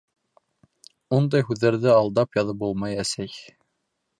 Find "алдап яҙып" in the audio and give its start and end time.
1.99-2.59